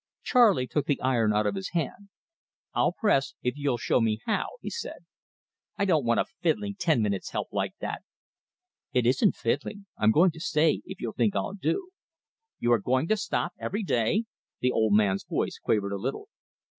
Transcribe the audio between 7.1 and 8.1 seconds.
help like that."